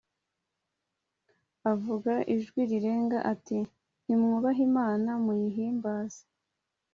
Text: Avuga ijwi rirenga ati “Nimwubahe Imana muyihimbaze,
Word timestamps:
Avuga 1.71 2.13
ijwi 2.35 2.61
rirenga 2.71 3.17
ati 3.33 3.57
“Nimwubahe 4.05 4.61
Imana 4.69 5.09
muyihimbaze, 5.23 6.23